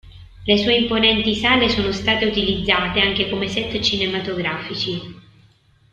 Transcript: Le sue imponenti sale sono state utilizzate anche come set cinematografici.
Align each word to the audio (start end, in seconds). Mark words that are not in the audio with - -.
Le 0.47 0.57
sue 0.57 0.75
imponenti 0.79 1.35
sale 1.35 1.69
sono 1.69 1.91
state 1.91 2.25
utilizzate 2.25 2.99
anche 3.01 3.29
come 3.29 3.47
set 3.47 3.79
cinematografici. 3.81 4.99